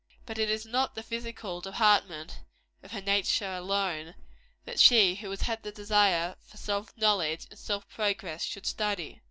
But 0.25 0.39
it 0.39 0.49
is 0.49 0.65
not 0.65 0.95
the 0.95 1.03
physical 1.03 1.61
department 1.61 2.39
of 2.81 2.89
her 2.91 3.01
nature 3.01 3.53
alone, 3.53 4.15
that 4.65 4.79
she 4.79 5.13
who 5.17 5.29
has 5.29 5.59
the 5.61 5.71
desire 5.71 6.37
for 6.43 6.57
self 6.57 6.97
knowledge 6.97 7.45
and 7.51 7.59
self 7.59 7.87
progress, 7.87 8.43
should 8.43 8.65
study. 8.65 9.19